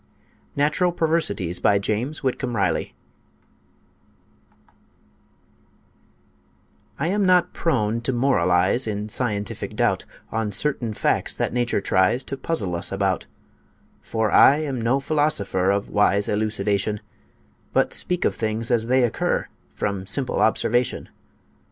NATURAL 0.55 0.93
PERVERSITIES 0.93 1.59
BY 1.59 1.77
JAMES 1.77 2.23
WHITCOMB 2.23 2.55
RILEY 2.55 2.95
I 6.97 7.07
am 7.09 7.23
not 7.23 7.53
prone 7.53 8.01
to 8.01 8.11
moralize 8.11 8.87
In 8.87 9.09
scientific 9.09 9.75
doubt 9.75 10.05
On 10.31 10.51
certain 10.51 10.95
facts 10.95 11.37
that 11.37 11.53
Nature 11.53 11.81
tries 11.81 12.23
To 12.23 12.35
puzzle 12.35 12.73
us 12.75 12.91
about, 12.91 13.27
For 14.01 14.31
I 14.31 14.57
am 14.63 14.81
no 14.81 14.99
philosopher 14.99 15.69
Of 15.69 15.91
wise 15.91 16.27
elucidation, 16.27 17.01
But 17.71 17.93
speak 17.93 18.25
of 18.25 18.33
things 18.33 18.71
as 18.71 18.87
they 18.87 19.03
occur, 19.03 19.49
From 19.75 20.07
simple 20.07 20.39
observation. 20.41 21.09